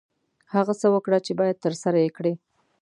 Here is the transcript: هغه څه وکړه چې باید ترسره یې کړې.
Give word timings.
هغه 0.53 0.73
څه 0.81 0.87
وکړه 0.95 1.17
چې 1.25 1.31
باید 1.39 1.61
ترسره 1.65 1.97
یې 2.03 2.09
کړې. 2.17 2.33